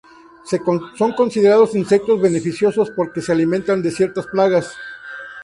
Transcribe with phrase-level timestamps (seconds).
[0.95, 4.75] Son considerados insectos beneficiosos porque se alimentan de ciertas plagas.